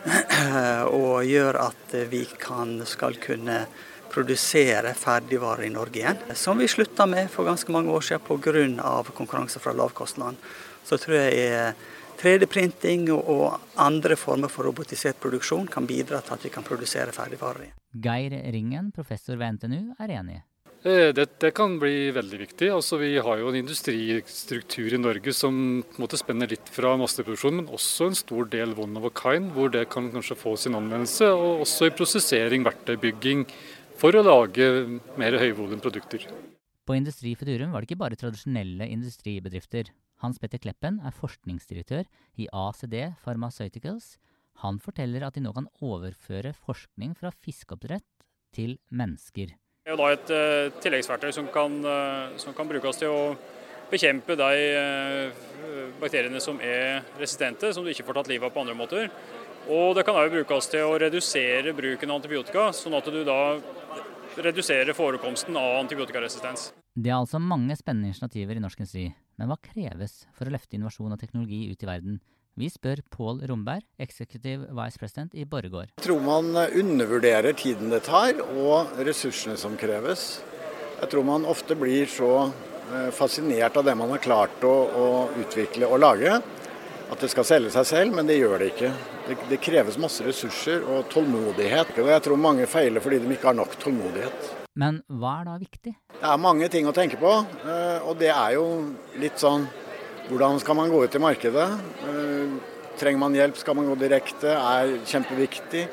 og 0.96 1.24
gjør 1.28 1.58
at 1.60 1.94
vi 2.08 2.24
kan, 2.40 2.78
skal 2.88 3.18
kunne 3.20 3.66
produsere 4.10 4.94
ferdigvarer 4.96 5.68
i 5.68 5.72
Norge 5.72 6.00
igjen. 6.00 6.20
Som 6.34 6.58
vi 6.58 6.68
slutta 6.68 7.06
med 7.06 7.28
for 7.30 7.44
ganske 7.44 7.72
mange 7.72 7.92
år 7.92 8.00
siden 8.00 8.24
pga. 8.24 9.02
konkurranse 9.14 9.60
fra 9.60 9.72
lavkostland. 9.72 10.36
Så 10.84 10.96
tror 10.96 11.16
jeg 11.16 11.74
3D-printing 12.20 13.08
og 13.14 13.60
andre 13.80 14.16
former 14.20 14.52
for 14.52 14.68
robotisert 14.68 15.20
produksjon 15.22 15.68
kan 15.72 15.88
bidra 15.88 16.20
til 16.24 16.36
at 16.36 16.44
vi 16.44 16.52
kan 16.52 16.66
produsere 16.66 17.14
ferdigvarer 17.16 17.66
igjen. 17.66 17.76
Geir 18.04 18.36
Ringen, 18.54 18.92
professor 18.94 19.40
ved 19.40 19.56
NTNU, 19.56 19.94
er 19.98 20.12
enig. 20.20 20.42
Eh, 20.82 21.10
det, 21.12 21.26
det, 21.40 21.50
kan 21.56 21.74
bli 21.80 22.08
veldig 22.16 22.38
viktig. 22.40 22.70
Altså, 22.72 22.96
vi 23.00 23.10
har 23.20 23.40
jo 23.40 23.50
en 23.50 23.58
industristruktur 23.58 24.94
i 24.96 25.00
Norge 25.00 25.34
som 25.36 25.82
måte, 26.00 26.20
spenner 26.20 26.48
litt 26.48 26.70
fra 26.72 26.94
masseproduksjon, 27.00 27.58
men 27.58 27.72
også 27.72 28.08
en 28.08 28.16
stor 28.16 28.48
del 28.52 28.72
one 28.76 28.96
of 29.00 29.08
a 29.08 29.12
kind, 29.12 29.50
hvor 29.56 29.72
det 29.72 29.88
kan 29.92 30.08
kanskje 30.14 30.38
få 30.40 30.54
sin 30.60 30.78
anvendelse. 30.78 31.28
Og 31.34 31.66
også 31.66 31.90
i 31.90 31.96
prosessering, 31.96 32.64
verktøybygging, 32.64 33.44
for 34.00 34.16
å 34.16 34.24
lage 34.24 34.70
mer 35.20 35.36
høyvolumprodukter. 35.42 36.24
På 36.88 36.96
Industri 36.96 37.34
Futurum 37.36 37.74
var 37.74 37.82
det 37.82 37.90
ikke 37.90 38.00
bare 38.00 38.18
tradisjonelle 38.18 38.88
industribedrifter. 38.90 39.90
Hans 40.24 40.40
Petter 40.40 40.60
Kleppen 40.60 40.98
er 41.04 41.16
forskningsdirektør 41.16 42.08
i 42.40 42.48
ACD 42.52 42.96
Pharmaceuticals. 43.22 44.16
Han 44.64 44.80
forteller 44.82 45.24
at 45.24 45.36
de 45.36 45.44
nå 45.44 45.52
kan 45.56 45.68
overføre 45.80 46.52
forskning 46.56 47.14
fra 47.16 47.32
fiskeoppdrett 47.32 48.06
til 48.56 48.76
mennesker. 48.92 49.54
Det 49.54 49.88
er 49.88 49.96
jo 49.96 50.00
da 50.00 50.10
et 50.12 50.32
uh, 50.34 50.80
tilleggsverktøy 50.84 51.32
som 51.32 51.48
kan, 51.52 51.78
uh, 51.84 52.36
som 52.40 52.56
kan, 52.56 52.68
brukes 52.68 53.00
til 53.00 53.12
å 53.12 53.22
bekjempe 53.90 54.36
de 54.38 54.50
uh, 54.76 55.46
bakteriene 56.02 56.42
som 56.42 56.60
er 56.60 57.00
resistente, 57.20 57.72
som 57.72 57.84
du 57.84 57.92
ikke 57.92 58.04
får 58.08 58.20
tatt 58.20 58.32
livet 58.32 58.50
av 58.50 58.54
på 58.54 58.64
andre 58.64 58.76
måter. 58.76 59.08
Og 59.70 59.94
det 59.96 60.04
kan 60.08 60.16
òg 60.18 60.32
brukes 60.32 60.68
til 60.72 60.84
å 60.88 60.98
redusere 61.00 61.72
bruken 61.76 62.12
av 62.12 62.20
antibiotika, 62.20 62.70
sånn 62.76 62.96
at 62.98 63.08
du 63.12 63.22
da 63.24 63.40
reduserer 64.36 64.94
forekomsten 64.94 65.56
av 65.56 65.78
antibiotikaresistens. 65.80 66.70
Det 66.94 67.10
er 67.10 67.18
altså 67.18 67.40
mange 67.42 67.76
spennende 67.78 68.10
initiativer 68.10 68.58
i 68.58 68.62
norsk 68.62 68.82
industri, 68.82 69.08
Men 69.40 69.48
hva 69.48 69.56
kreves 69.56 70.26
for 70.36 70.44
å 70.44 70.52
løfte 70.52 70.76
innovasjon 70.76 71.14
og 71.14 71.20
teknologi 71.20 71.70
ut 71.70 71.82
i 71.82 71.86
verden? 71.88 72.18
Vi 72.60 72.68
spør 72.68 73.00
Pål 73.08 73.38
Romberg, 73.48 73.86
executive 73.96 74.66
vice 74.76 74.98
president 75.00 75.32
i 75.32 75.46
Borregaard. 75.48 75.94
Jeg 75.96 76.04
tror 76.04 76.20
man 76.20 76.50
undervurderer 76.52 77.56
tiden 77.56 77.88
det 77.88 78.02
tar 78.04 78.36
og 78.42 78.98
ressursene 79.00 79.56
som 79.56 79.78
kreves. 79.80 80.42
Jeg 81.00 81.08
tror 81.08 81.24
man 81.24 81.46
ofte 81.48 81.78
blir 81.78 82.04
så 82.10 82.50
eh, 82.50 83.08
fascinert 83.16 83.78
av 83.80 83.86
det 83.88 83.94
man 83.96 84.12
har 84.12 84.20
klart 84.20 84.66
å, 84.66 84.74
å 84.92 85.06
utvikle 85.40 85.88
og 85.88 86.02
lage, 86.02 86.36
at 87.10 87.22
det 87.24 87.30
skal 87.32 87.46
selge 87.46 87.72
seg 87.74 87.86
selv, 87.88 88.14
men 88.14 88.28
det 88.28 88.38
gjør 88.38 88.60
det 88.62 88.70
ikke. 88.70 88.90
Det, 89.26 89.36
det, 89.50 89.58
kreves 89.62 89.98
masse 90.00 90.24
ressurser 90.26 90.84
og 90.86 91.08
tålmodighet. 91.10 91.92
Og 91.98 92.10
jeg 92.12 92.24
tror 92.26 92.40
mange 92.40 92.68
feiler 92.70 93.02
fordi 93.02 93.18
de 93.22 93.32
ikke 93.34 93.50
har 93.50 93.58
nok 93.58 93.74
tålmodighet. 93.82 94.50
Men 94.78 95.00
hva 95.18 95.40
er 95.40 95.48
da 95.48 95.56
viktig? 95.58 95.94
Det 96.20 96.28
er 96.30 96.42
mange 96.42 96.68
ting 96.70 96.86
å 96.86 96.94
tenke 96.94 97.18
på, 97.20 97.32
eh, 97.66 98.06
og 98.06 98.20
det 98.20 98.30
er 98.30 98.54
jo 98.54 98.66
litt 99.18 99.40
sånn 99.42 99.66
hvordan 100.30 100.60
skal 100.62 100.78
man 100.78 100.92
gå 100.92 101.00
ut 101.02 101.16
i 101.16 101.22
markedet? 101.22 101.66
Eh, 102.06 102.52
trenger 103.00 103.22
man 103.24 103.34
hjelp, 103.34 103.58
skal 103.58 103.74
man 103.78 103.90
gå 103.90 103.96
direkte? 103.98 104.54
er 104.54 104.94
kjempeviktig. 105.08 105.88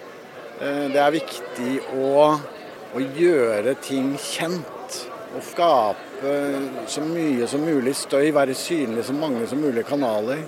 Det 0.58 0.98
er 0.98 1.14
viktig 1.14 1.74
å, 2.02 2.32
å 2.98 3.02
gjøre 3.14 3.76
ting 3.86 4.16
kjent. 4.18 4.96
Å 5.38 5.42
skape 5.46 6.32
så 6.90 7.04
mye 7.06 7.46
som 7.50 7.62
mulig 7.62 7.94
støy, 7.96 8.32
være 8.34 8.56
synlig 8.58 9.04
så 9.06 9.14
mange 9.14 9.46
som 9.50 9.62
mulig 9.62 9.84
kanaler 9.86 10.42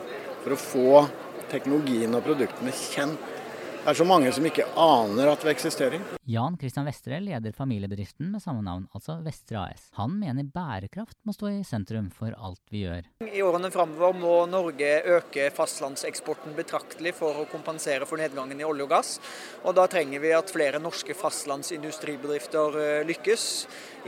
for 0.44 0.56
å 0.56 0.60
få 0.60 1.04
teknologien 1.52 2.16
og 2.16 2.26
produktene 2.28 2.74
kjent. 2.76 3.20
Det 3.80 3.94
er 3.94 3.96
så 3.96 4.04
mange 4.04 4.32
som 4.36 4.44
ikke 4.44 4.66
aner 4.76 5.30
at 5.32 5.44
vi 5.46 5.54
eksisterer. 5.54 6.02
Jan 6.30 6.58
Christian 6.60 6.86
Vestre 6.86 7.18
leder 7.24 7.54
familiebedriften 7.56 8.28
med 8.34 8.44
samme 8.44 8.60
navn, 8.62 8.84
altså 8.94 9.16
Vestre 9.24 9.62
AS. 9.62 9.86
Han 9.96 10.18
mener 10.20 10.50
bærekraft 10.52 11.16
må 11.26 11.32
stå 11.34 11.48
i 11.54 11.64
sentrum 11.66 12.10
for 12.14 12.36
alt 12.36 12.60
vi 12.70 12.84
gjør. 12.84 13.08
I 13.24 13.42
årene 13.42 13.72
framover 13.72 14.18
må 14.20 14.34
Norge 14.52 14.90
øke 15.16 15.48
fastlandseksporten 15.56 16.58
betraktelig 16.60 17.16
for 17.18 17.40
å 17.40 17.48
kompensere 17.50 18.06
for 18.10 18.20
nedgangen 18.20 18.60
i 18.60 18.68
olje 18.68 18.84
og 18.84 18.92
gass. 18.92 19.14
Og 19.64 19.78
da 19.80 19.88
trenger 19.90 20.22
vi 20.22 20.36
at 20.36 20.52
flere 20.52 20.84
norske 20.84 21.16
fastlandsindustribedrifter 21.18 22.78
eh, 22.84 23.08
lykkes. 23.08 23.48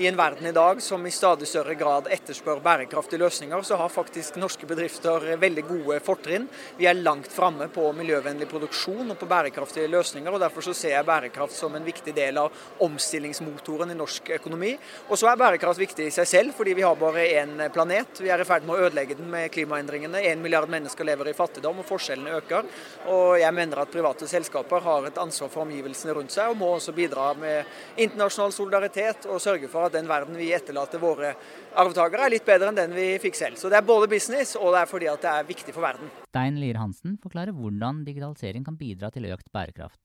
I 0.03 0.07
en 0.07 0.19
verden 0.19 0.51
i 0.51 0.53
dag 0.55 0.83
som 0.83 1.03
i 1.07 1.11
stadig 1.15 1.49
større 1.49 1.73
grad 1.79 2.11
etterspør 2.11 2.61
bærekraftige 2.63 3.23
løsninger, 3.23 3.63
så 3.63 3.79
har 3.79 3.91
faktisk 3.91 4.37
norske 4.39 4.67
bedrifter 4.67 5.25
veldig 5.41 5.65
gode 5.67 5.97
fortrinn. 6.03 6.45
Vi 6.77 6.87
er 6.91 7.01
langt 7.01 7.31
framme 7.31 7.67
på 7.71 7.89
miljøvennlig 7.97 8.47
produksjon 8.51 9.11
og 9.11 9.19
på 9.19 9.31
bærekraftige 9.61 9.87
løsninger. 9.87 10.33
og 10.33 10.39
Derfor 10.39 10.61
så 10.61 10.73
ser 10.73 10.95
jeg 10.95 11.05
bærekraft 11.05 11.53
som 11.53 11.75
en 11.75 11.85
viktig 11.85 12.13
del 12.15 12.37
av 12.37 12.51
omstillingsmotoren 12.79 13.91
i 13.91 13.95
norsk 13.95 14.29
økonomi. 14.37 14.77
Og 15.09 15.17
så 15.17 15.29
er 15.29 15.37
bærekraft 15.37 15.79
viktig 15.79 16.07
i 16.07 16.11
seg 16.11 16.27
selv, 16.27 16.53
fordi 16.55 16.73
vi 16.73 16.81
har 16.81 16.95
bare 16.95 17.25
én 17.41 17.69
planet. 17.71 18.19
Vi 18.19 18.29
er 18.29 18.41
i 18.41 18.45
ferd 18.45 18.65
med 18.65 18.75
å 18.75 18.87
ødelegge 18.87 19.17
den 19.17 19.29
med 19.29 19.51
klimaendringene. 19.51 20.21
Én 20.21 20.41
milliard 20.41 20.69
mennesker 20.69 21.05
lever 21.05 21.29
i 21.29 21.33
fattigdom, 21.33 21.79
og 21.79 21.85
forskjellene 21.85 22.37
øker. 22.39 22.65
Og 23.07 23.39
jeg 23.39 23.53
mener 23.53 23.81
at 23.81 23.91
private 23.91 24.27
selskaper 24.27 24.81
har 24.81 25.07
et 25.07 25.17
ansvar 25.17 25.49
for 25.49 25.65
omgivelsene 25.65 26.15
rundt 26.17 26.31
seg, 26.31 26.49
og 26.49 26.57
må 26.57 26.73
også 26.75 26.95
bidra 26.95 27.33
med 27.33 27.65
internasjonal 27.97 28.51
solidaritet 28.51 29.27
og 29.29 29.41
sørge 29.41 29.69
for 29.69 29.85
at 29.85 29.93
den 29.93 30.09
verden 30.09 30.37
vi 30.37 30.51
etterlater 30.53 31.01
våre 31.01 31.35
arvtakere, 31.79 32.27
er 32.27 32.33
litt 32.35 32.47
bedre 32.47 32.71
enn 32.71 32.79
den 32.79 32.95
vi 32.95 33.07
fikk 33.21 33.37
selv. 33.39 33.59
Så 33.59 33.71
det 33.71 33.79
er 33.79 33.87
både 33.87 34.09
business, 34.11 34.55
og 34.59 34.75
det 34.75 34.83
er 34.83 34.91
fordi 34.91 35.09
at 35.11 35.23
det 35.23 35.31
er 35.31 35.47
viktig 35.47 35.75
for 35.75 35.85
verden. 35.85 36.11
Stein 36.31 36.59
Lier 36.61 36.79
Hansen 36.81 37.17
forklarer 37.23 37.55
hvordan 37.55 38.03
digitalisering 38.07 38.67
kan 38.67 38.79
bidra 38.79 39.11
til 39.13 39.29
økt 39.31 39.47
bærekraft. 39.53 39.99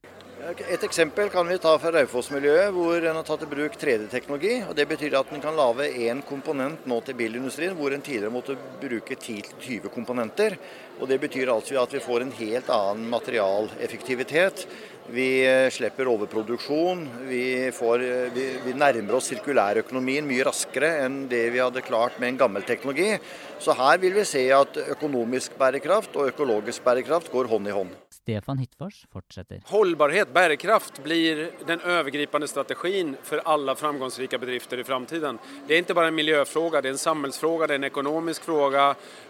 Et 0.46 0.82
eksempel 0.86 1.26
kan 1.26 1.48
vi 1.48 1.56
ta 1.58 1.72
fra 1.82 1.90
Raufoss-miljøet, 1.90 2.68
hvor 2.70 3.02
en 3.02 3.16
har 3.18 3.24
tatt 3.26 3.40
i 3.42 3.48
bruk 3.50 3.74
3D-teknologi. 3.80 4.60
og 4.68 4.76
Det 4.78 4.84
betyr 4.86 5.16
at 5.18 5.32
en 5.34 5.42
kan 5.42 5.56
lage 5.58 5.88
én 6.06 6.20
komponent 6.22 6.86
nå 6.86 7.00
til 7.02 7.16
bilindustrien, 7.18 7.74
hvor 7.74 7.90
en 7.90 8.04
tidligere 8.04 8.30
måtte 8.30 8.54
bruke 8.78 9.16
10-20 9.16 9.90
komponenter. 9.90 10.54
Og 11.00 11.08
Det 11.08 11.18
betyr 11.18 11.50
altså 11.50 11.80
at 11.82 11.96
vi 11.96 12.04
får 12.04 12.22
en 12.22 12.30
helt 12.38 12.70
annen 12.70 13.10
materialeffektivitet. 13.10 14.68
Vi 15.10 15.42
eh, 15.42 15.66
slipper 15.70 16.06
overproduksjon. 16.14 17.02
Vi, 17.26 17.72
får, 17.74 18.06
eh, 18.06 18.30
vi, 18.30 18.46
vi, 18.68 18.78
nærmer 18.78 19.18
oss 19.18 19.32
sirkulærøkonomien 19.34 20.30
mye 20.30 20.46
raskere 20.46 20.94
enn 21.02 21.24
det 21.26 21.42
vi 21.50 21.62
hadde 21.62 21.82
klart 21.82 22.20
med 22.22 22.36
en 22.36 22.42
gammel 22.46 22.62
teknologi. 22.62 23.16
Så 23.58 23.74
her 23.74 23.98
vil 23.98 24.14
vi 24.14 24.22
se 24.22 24.46
at 24.54 24.78
økonomisk 24.94 25.58
bærekraft 25.58 26.14
og 26.14 26.30
økologisk 26.30 26.86
bærekraft 26.86 27.34
går 27.34 27.50
hånd 27.50 27.66
i 27.66 27.80
hånd. 27.82 27.96
Stefan 28.26 28.58
Hyttfors 28.58 29.04
fortsetter. 29.12 29.60
Holdbarhet, 29.70 30.32
bærekraft, 30.34 31.02
blir 31.02 31.44
den 31.66 31.78
overgripende 31.78 32.48
strategien 32.50 33.12
for 33.22 33.38
alle 33.46 33.76
framgangsrike 33.78 34.40
bedrifter 34.42 34.82
i 34.82 34.84
framtiden. 34.84 35.38
Det 35.68 35.76
er 35.76 35.84
ikke 35.84 35.94
bare 35.94 36.10
en 36.10 36.18
miljøfråga, 36.18 36.82
det 36.82 36.90
er 36.90 36.96
en 36.96 37.04
samfunnsspørsmål, 37.04 37.68
det 37.68 37.76
er 37.76 37.82
en 37.84 37.90
økonomisk 37.92 38.48
fråga. 38.48 38.88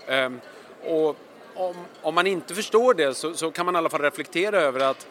Um, 0.09 0.41
og 0.89 1.21
om, 1.61 1.85
om, 2.09 2.17
man 2.17 2.33
ikke 2.33 2.57
forstår 2.57 2.97
det, 3.03 3.11
så, 3.21 3.35
så, 3.37 3.51
kan 3.53 3.69
man 3.69 3.77
i 3.77 3.83
alle 3.83 3.93
fall 3.93 4.07
reflektere 4.09 4.65
over 4.71 4.89
at 4.95 5.07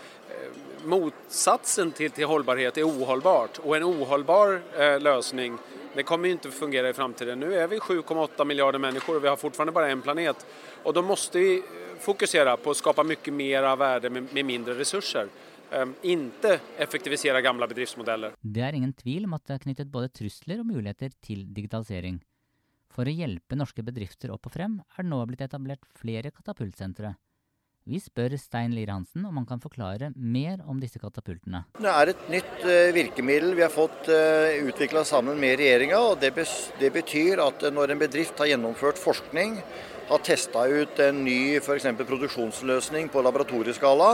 motsatsen 0.89 1.93
til, 1.93 2.09
til 2.09 2.29
holdbarhet 2.29 2.81
er 2.81 2.89
uholdbart. 2.89 3.61
Og 3.65 3.77
en 3.77 3.85
uholdbar 3.85 4.59
eh, 4.73 4.97
løsning 5.01 5.57
det 5.95 6.03
kommer 6.03 6.33
ikke 6.33 6.51
fungere 6.51 6.89
i 6.91 6.97
framtiden. 6.97 7.39
Nå 7.39 7.53
er 7.55 7.69
vi 7.71 7.79
7,8 7.79 8.45
milliarder 8.45 8.81
mennesker 8.81 9.15
og 9.15 9.23
vi 9.23 9.29
har 9.31 9.39
fortsatt 9.39 9.71
bare 9.73 9.93
én 9.93 10.01
planet. 10.03 10.41
Og 10.83 10.93
da 10.93 11.01
må 11.05 11.15
vi 11.33 11.61
fokusere 12.03 12.55
på 12.61 12.71
å 12.71 12.77
skape 12.77 13.05
mye 13.07 13.33
mer 13.35 13.67
av 13.71 13.81
verde 13.81 14.11
med, 14.13 14.31
med 14.35 14.47
mindre 14.47 14.77
ressurser. 14.77 15.29
Um, 15.73 15.95
ikke 16.05 16.59
effektivisere 16.79 17.41
gamle 17.41 17.67
bedriftsmodeller. 17.67 18.35
Det 18.41 18.63
er 18.63 18.77
ingen 18.77 18.93
tvil 18.93 19.25
om 19.25 19.33
at 19.37 19.47
det 19.47 19.55
er 19.55 19.63
knyttet 19.65 19.91
både 19.91 20.11
trusler 20.13 20.61
og 20.61 20.69
muligheter 20.69 21.15
til 21.25 21.47
digitalisering. 21.55 22.21
For 22.95 23.09
å 23.09 23.13
hjelpe 23.13 23.57
norske 23.57 23.83
bedrifter 23.83 24.31
opp 24.31 24.47
og 24.47 24.53
frem 24.55 24.77
er 24.95 25.03
det 25.03 25.09
nå 25.09 25.19
blitt 25.27 25.43
etablert 25.43 25.83
flere 25.99 26.31
katapultsentre. 26.31 27.15
Vi 27.85 27.99
spør 28.01 28.33
Stein 28.41 28.71
Lier 28.73 28.89
Hansen 28.89 29.25
om 29.29 29.35
han 29.37 29.45
kan 29.45 29.59
forklare 29.61 30.07
mer 30.15 30.63
om 30.65 30.79
disse 30.81 30.97
katapultene. 30.97 31.65
Det 31.77 31.91
er 31.91 32.11
et 32.13 32.23
nytt 32.33 32.63
uh, 32.65 32.93
virkemiddel 32.95 33.53
vi 33.53 33.61
har 33.61 33.73
fått 33.73 34.09
eh, 34.09 34.63
utvikla 34.65 35.03
sammen 35.05 35.37
med 35.37 35.59
regjeringa. 35.61 35.99
Det, 36.17 36.31
det, 36.79 36.89
betyr 36.95 37.43
at 37.43 37.67
når 37.75 37.93
en 37.93 38.01
bedrift 38.01 38.41
har 38.41 38.49
gjennomført 38.49 38.97
forskning, 38.97 39.59
har 40.07 40.21
testa 40.25 40.67
ut 40.67 40.99
en 41.01 41.23
ny 41.25 41.57
f.eks. 41.57 41.87
produksjonsløsning 41.97 43.09
på 43.09 43.23
laboratorieskala, 43.25 44.09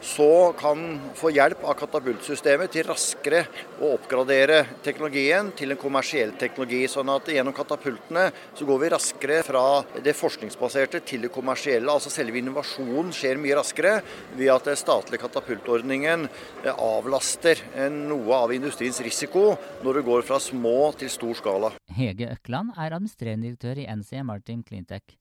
så 0.00 0.52
kan 0.56 0.98
få 1.16 1.30
hjelp 1.32 1.62
av 1.68 1.76
katapultsystemet 1.80 2.72
til 2.72 2.86
raskere 2.88 3.42
å 3.80 3.92
oppgradere 3.96 4.62
teknologien 4.84 5.50
til 5.56 5.74
en 5.74 5.80
kommersiell 5.80 6.32
teknologi. 6.40 6.82
Sånn 6.88 7.12
at 7.12 7.28
gjennom 7.28 7.56
katapultene 7.56 8.30
så 8.56 8.68
går 8.68 8.80
vi 8.80 8.90
raskere 8.94 9.40
fra 9.44 9.64
det 10.00 10.16
forskningsbaserte 10.16 11.02
til 11.08 11.26
det 11.26 11.32
kommersielle. 11.34 11.92
Altså 11.92 12.12
selve 12.12 12.40
innovasjonen 12.40 13.12
skjer 13.16 13.40
mye 13.40 13.60
raskere 13.60 13.98
ved 14.36 14.52
at 14.54 14.68
den 14.70 14.80
statlige 14.80 15.24
katapultordningen 15.26 16.26
eh, 16.28 16.72
avlaster 16.72 17.60
noe 17.92 18.42
av 18.44 18.56
industriens 18.56 19.00
risiko 19.04 19.54
når 19.84 20.00
det 20.00 20.06
går 20.08 20.28
fra 20.28 20.40
små 20.40 20.92
til 21.00 21.12
stor 21.12 21.36
skala. 21.36 21.74
Hege 21.96 22.32
Økland 22.32 22.72
er 22.76 22.94
administrerende 22.96 23.50
direktør 23.50 23.80
i 23.84 23.88
NC 23.88 24.24
Martin 24.24 24.64
Cleantech. 24.64 25.20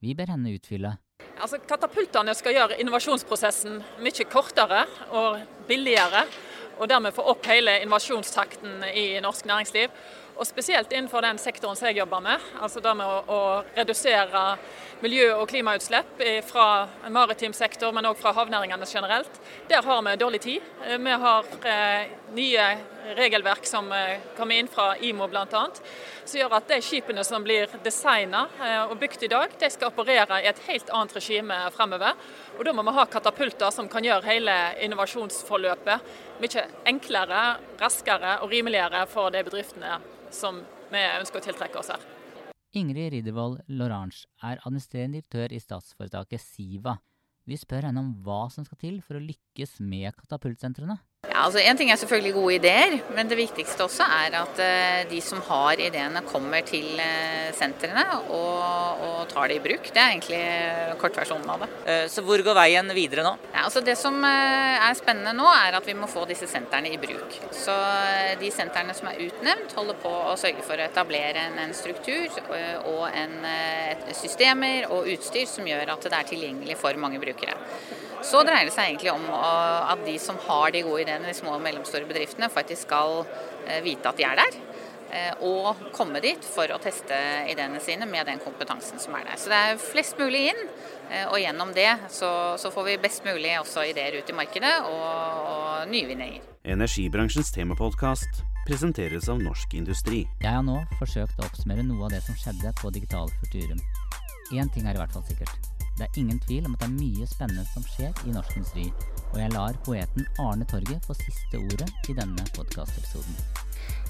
Vi 0.00 0.14
ber 0.16 0.32
henne 0.32 0.54
utfylle. 0.56 0.94
Altså, 1.40 1.58
katapultene 1.68 2.32
skal 2.36 2.56
gjøre 2.56 2.78
innovasjonsprosessen 2.80 3.80
mye 4.00 4.24
kortere 4.32 4.86
og 5.16 5.40
billigere. 5.68 6.24
Og 6.80 6.88
dermed 6.88 7.12
få 7.12 7.26
opp 7.28 7.44
hele 7.50 7.74
innovasjonstakten 7.82 8.86
i 8.96 9.20
norsk 9.20 9.44
næringsliv. 9.48 9.92
Og 10.40 10.46
spesielt 10.48 10.92
innenfor 10.92 11.20
den 11.20 11.36
sektoren 11.36 11.76
som 11.76 11.90
jeg 11.90 11.98
jobber 11.98 12.22
med, 12.24 12.44
altså 12.64 12.80
det 12.80 12.94
med 12.96 13.04
å, 13.04 13.16
å 13.28 13.40
redusere 13.76 14.44
miljø- 15.02 15.34
og 15.36 15.48
klimautslipp 15.50 16.22
fra 16.48 16.86
maritim 17.12 17.52
sektor, 17.52 17.92
men 17.92 18.08
òg 18.08 18.16
fra 18.16 18.32
havnæringene 18.38 18.86
generelt. 18.88 19.34
Der 19.68 19.84
har 19.84 19.98
vi 20.06 20.14
dårlig 20.16 20.40
tid. 20.40 20.70
Vi 21.04 21.18
har 21.24 21.50
eh, 21.68 22.14
nye 22.32 22.68
regelverk 23.18 23.68
som 23.68 23.92
eh, 23.92 24.22
kommer 24.38 24.56
inn 24.56 24.70
fra 24.72 24.94
IMO 24.96 25.28
bl.a. 25.28 25.64
Som 26.24 26.40
gjør 26.40 26.54
at 26.56 26.72
de 26.72 26.78
skipene 26.84 27.24
som 27.26 27.44
blir 27.44 27.68
designa 27.84 28.46
eh, 28.64 28.84
og 28.86 28.96
bygd 29.02 29.26
i 29.26 29.30
dag, 29.32 29.52
de 29.60 29.70
skal 29.72 29.92
operere 29.92 30.38
i 30.40 30.48
et 30.48 30.62
helt 30.70 30.88
annet 30.88 31.18
regime 31.18 31.58
fremover. 31.74 32.16
Og 32.56 32.64
Da 32.64 32.72
må 32.72 32.86
vi 32.86 32.96
ha 32.96 33.04
katapulter 33.12 33.76
som 33.76 33.92
kan 33.92 34.08
gjøre 34.08 34.24
hele 34.30 34.56
innovasjonsforløpet 34.86 36.16
mye 36.40 36.64
enklere, 36.88 37.44
raskere 37.84 38.38
og 38.40 38.56
rimeligere 38.56 39.04
for 39.12 39.28
de 39.36 39.44
bedriftene 39.44 39.98
som 40.34 40.62
vi 40.90 41.02
ønsker 41.18 41.40
å 41.40 41.44
tiltrekke 41.44 41.80
oss 41.80 41.92
her. 41.92 42.02
Ingrid 42.78 43.10
Riddervold 43.16 43.64
Lorange 43.66 44.28
er 44.46 44.60
administrerende 44.62 45.18
direktør 45.18 45.54
i 45.56 45.62
statsforetaket 45.62 46.42
Siva. 46.42 46.96
Vi 47.48 47.58
spør 47.58 47.88
henne 47.88 48.02
om 48.02 48.12
hva 48.22 48.44
som 48.52 48.66
skal 48.66 48.78
til 48.78 49.00
for 49.02 49.18
å 49.18 49.24
lykkes 49.24 49.80
med 49.82 50.14
katapultsentrene. 50.20 51.00
Ja, 51.40 51.44
altså 51.46 51.60
En 51.62 51.78
ting 51.78 51.90
er 51.92 51.98
selvfølgelig 52.00 52.32
gode 52.34 52.54
ideer, 52.56 52.94
men 53.14 53.28
det 53.30 53.36
viktigste 53.38 53.84
også 53.84 54.02
er 54.02 54.34
at 54.40 54.58
uh, 54.60 55.10
de 55.10 55.20
som 55.22 55.38
har 55.46 55.78
ideene 55.80 56.22
kommer 56.26 56.64
til 56.66 56.98
uh, 56.98 57.50
sentrene 57.56 58.02
og, 58.34 59.04
og, 59.06 59.20
tar 59.30 59.46
det 59.48 59.60
i 59.60 59.62
bruk. 59.62 59.86
Det 59.94 60.00
er 60.00 60.14
egentlig 60.14 60.96
kortversjonen 60.98 61.52
av 61.52 61.62
det. 61.62 61.68
Så 62.10 62.24
hvor 62.26 62.40
går 62.42 62.56
veien 62.56 62.88
videre 62.96 63.22
nå? 63.22 63.34
Ja, 63.52 63.62
altså 63.68 63.82
Det 63.84 63.94
som 64.00 64.16
er 64.26 64.96
spennende 64.98 65.36
nå, 65.36 65.46
er 65.46 65.76
at 65.78 65.86
vi 65.86 65.94
må 65.94 66.08
få 66.10 66.24
disse 66.26 66.48
sentrene 66.50 66.90
i 66.90 66.98
bruk. 66.98 67.36
Så 67.54 67.76
de 68.40 68.50
sentrene 68.50 68.96
som 68.96 69.12
er 69.12 69.22
utnevnt, 69.28 69.76
holder 69.76 70.00
på 70.02 70.10
å 70.32 70.34
sørge 70.40 70.66
for 70.66 70.80
å 70.80 70.88
etablere 70.88 71.46
en, 71.46 71.60
en 71.62 71.76
struktur 71.76 72.40
og 72.90 73.04
en, 73.12 73.38
systemer 74.18 74.90
og 74.90 75.06
utstyr 75.14 75.46
som 75.46 75.68
gjør 75.68 75.94
at 75.94 76.10
det 76.10 76.16
er 76.16 76.30
tilgjengelig 76.34 76.80
for 76.80 76.98
mange 76.98 77.22
brukere. 77.22 77.54
Så 78.26 78.42
dreier 78.44 78.68
det 78.68 78.74
seg 78.74 78.90
egentlig 78.90 79.12
om 79.12 79.24
at 79.32 80.02
de 80.04 80.16
som 80.20 80.38
har 80.46 80.74
de 80.74 80.84
gode 80.86 81.04
ideene, 81.04 81.28
de 81.30 81.36
små 81.36 81.56
og 81.56 81.64
mellomstore 81.64 82.08
bedriftene, 82.08 82.50
faktisk 82.52 82.88
skal 82.88 83.22
eh, 83.66 83.80
vite 83.84 84.10
at 84.10 84.20
de 84.20 84.26
er 84.28 84.40
der. 84.40 84.58
Eh, 85.10 85.32
og 85.42 85.88
komme 85.96 86.20
dit 86.22 86.44
for 86.46 86.70
å 86.70 86.78
teste 86.82 87.16
ideene 87.50 87.80
sine 87.82 88.06
med 88.06 88.28
den 88.30 88.38
kompetansen 88.42 89.00
som 89.02 89.16
er 89.18 89.26
der. 89.26 89.40
Så 89.40 89.50
det 89.50 89.58
er 89.58 89.80
flest 89.82 90.20
mulig 90.20 90.44
inn, 90.52 90.60
eh, 91.08 91.24
og 91.24 91.40
gjennom 91.42 91.72
det 91.74 91.88
så, 92.14 92.30
så 92.60 92.70
får 92.70 92.86
vi 92.92 93.00
best 93.02 93.26
mulig 93.26 93.56
også 93.58 93.88
ideer 93.90 94.20
ut 94.20 94.30
i 94.30 94.36
markedet 94.36 94.76
og, 94.86 95.50
og 95.50 95.90
nyvinninger. 95.90 96.46
Energibransjens 96.70 97.50
temapodkast 97.56 98.44
presenteres 98.68 99.26
av 99.32 99.42
Norsk 99.42 99.74
Industri. 99.80 100.22
Jeg 100.44 100.52
har 100.52 100.62
nå 100.62 100.78
forsøkt 101.00 101.40
å 101.40 101.48
oppsummere 101.48 101.86
noe 101.88 102.06
av 102.06 102.14
det 102.14 102.22
som 102.28 102.38
skjedde 102.38 102.76
på 102.78 102.94
Digital 102.94 103.32
Futurum. 103.40 103.82
Én 104.54 104.70
ting 104.74 104.86
er 104.86 104.94
i 104.94 105.02
hvert 105.02 105.14
fall 105.14 105.26
sikkert. 105.26 105.69
Det 106.00 106.06
er 106.06 106.18
ingen 106.20 106.40
tvil 106.40 106.64
om 106.64 106.74
at 106.74 106.80
det 106.80 106.86
er 106.86 106.92
mye 106.96 107.26
spennende 107.28 107.62
som 107.74 107.82
skjer 107.84 108.20
i 108.24 108.30
norsk 108.32 108.54
industri, 108.56 108.86
og 109.34 109.34
jeg 109.36 109.52
lar 109.52 109.76
poeten 109.84 110.24
Arne 110.40 110.64
Torget 110.70 111.04
få 111.04 111.12
siste 111.18 111.60
ordet 111.60 111.90
i 112.08 112.14
denne 112.16 112.46
podkastepisoden. 112.56 113.36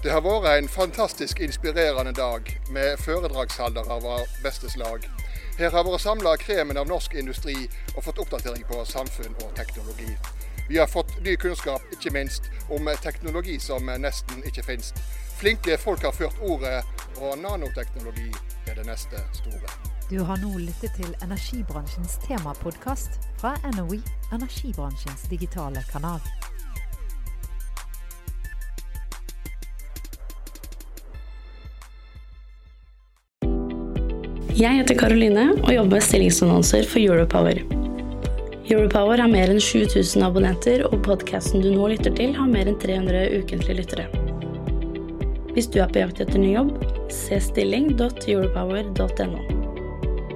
Det 0.05 0.13
har 0.15 0.23
vært 0.23 0.47
en 0.53 0.71
fantastisk 0.71 1.43
inspirerende 1.43 2.15
dag 2.15 2.47
med 2.71 3.03
foredragsholdere 3.03 3.99
av 3.99 4.07
beste 4.45 4.71
slag. 4.71 5.11
Her 5.59 5.75
har 5.75 5.89
vært 5.91 6.07
samla 6.07 6.39
kremen 6.39 6.79
av 6.79 6.87
norsk 6.87 7.19
industri 7.19 7.59
og 7.97 8.05
fått 8.07 8.23
oppdatering 8.23 8.63
på 8.71 8.85
samfunn 8.87 9.35
og 9.43 9.51
teknologi. 9.59 10.15
Vi 10.71 10.79
har 10.79 10.87
fått 10.87 11.17
ny 11.27 11.35
kunnskap, 11.43 11.83
ikke 11.91 12.15
minst, 12.15 12.47
om 12.71 12.87
teknologi 13.03 13.59
som 13.59 13.91
nesten 13.99 14.47
ikke 14.47 14.63
finnes. 14.63 14.95
Flinke 15.43 15.75
folk 15.75 16.07
har 16.07 16.15
ført 16.15 16.39
ordet, 16.39 16.85
og 17.19 17.35
nanoteknologi 17.43 18.31
er 18.71 18.79
det 18.79 18.87
neste 18.87 19.27
store. 19.43 19.90
Du 20.11 20.19
har 20.27 20.41
nå 20.43 20.49
lyttet 20.59 20.91
til 20.99 21.13
energibransjens 21.23 22.17
temapodkast 22.25 23.29
fra 23.39 23.53
NOE, 23.77 24.01
energibransjens 24.35 25.29
digitale 25.31 25.85
kanal. 25.87 26.19
Jeg 34.59 34.81
heter 34.81 34.99
Karoline 34.99 35.55
og 35.61 35.71
jobber 35.77 36.01
med 36.01 36.07
stillingsannonser 36.09 36.91
for 36.91 36.99
Europower. 36.99 37.63
Europower 38.67 39.23
har 39.23 39.31
mer 39.31 39.55
enn 39.55 39.63
7000 39.63 40.27
abonnenter, 40.27 40.83
og 40.91 41.07
podkasten 41.07 41.63
du 41.63 41.71
nå 41.71 41.87
lytter 41.95 42.11
til, 42.19 42.35
har 42.35 42.51
mer 42.51 42.67
enn 42.67 42.83
300 42.83 43.31
ukentlige 43.45 43.79
lyttere. 43.79 44.11
Hvis 45.55 45.71
du 45.71 45.79
er 45.79 45.87
på 45.87 46.03
jakt 46.03 46.19
etter 46.27 46.43
ny 46.43 46.59
jobb, 46.59 46.75
se 47.15 47.39
stilling.europower.no. 47.47 49.60